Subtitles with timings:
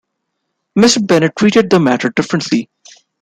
[0.75, 1.05] Mr.
[1.05, 2.67] Bennet treated the matter differently.